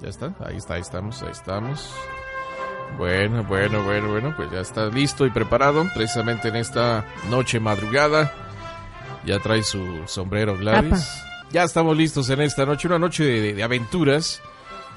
[0.00, 1.94] Ya está, ahí está, ahí estamos, ahí estamos.
[2.98, 8.32] Bueno, bueno, bueno, bueno, pues ya está listo y preparado precisamente en esta noche madrugada.
[9.24, 11.22] Ya trae su sombrero Gladys.
[11.52, 14.42] Ya estamos listos en esta noche, una noche de, aventuras.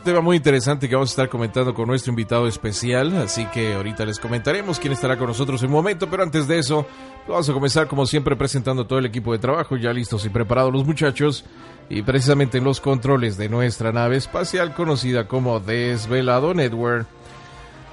[0.03, 4.05] Tema muy interesante que vamos a estar comentando con nuestro invitado especial, así que ahorita
[4.05, 6.87] les comentaremos quién estará con nosotros en un momento, pero antes de eso,
[7.27, 10.71] vamos a comenzar como siempre presentando todo el equipo de trabajo, ya listos y preparados
[10.71, 11.43] los muchachos
[11.89, 17.05] y precisamente en los controles de nuestra nave espacial conocida como Desvelado Network,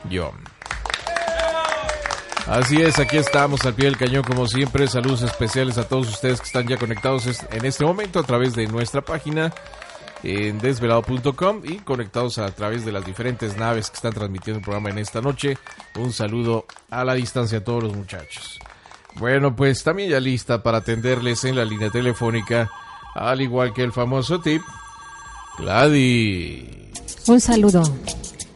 [0.09, 0.31] yo.
[2.47, 4.87] Así es, aquí estamos al pie del cañón como siempre.
[4.87, 8.69] Saludos especiales a todos ustedes que están ya conectados en este momento a través de
[8.69, 9.53] nuestra página
[10.23, 14.91] en desvelado.com y conectados a través de las diferentes naves que están transmitiendo el programa
[14.91, 15.59] en esta noche.
[15.97, 18.59] Un saludo a la distancia a todos los muchachos.
[19.15, 22.71] Bueno, pues también ya lista para atenderles en la línea telefónica
[23.17, 24.63] al igual que el famoso tip,
[25.59, 27.27] Gladys.
[27.27, 27.83] Un saludo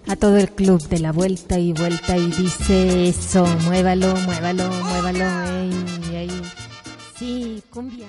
[0.07, 5.25] a todo el club de la vuelta y vuelta y dice eso, muévalo, muévalo, muévalo,
[5.45, 5.73] ey,
[6.13, 6.43] ey.
[7.19, 8.09] Sí, cumbia.